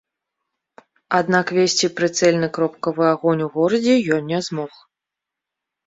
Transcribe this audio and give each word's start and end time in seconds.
Аднак 1.19 1.47
весці 1.59 1.91
прыцэльны 2.01 2.47
кропкавы 2.57 3.03
агонь 3.13 3.45
у 3.49 3.53
горадзе 3.61 3.95
ён 4.19 4.37
не 4.37 4.45
змог. 4.51 4.71